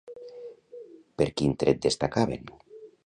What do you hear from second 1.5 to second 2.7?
tret destacaven?